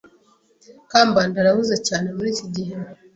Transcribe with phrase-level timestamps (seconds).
[0.91, 2.73] Kambanda arahuze cyane muriki gihe.